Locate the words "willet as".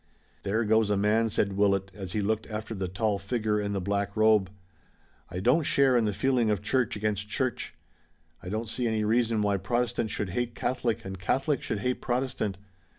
1.53-2.13